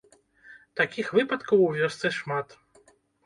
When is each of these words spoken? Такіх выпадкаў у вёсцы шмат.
Такіх 0.81 1.11
выпадкаў 1.17 1.59
у 1.67 1.69
вёсцы 1.77 2.13
шмат. 2.17 2.57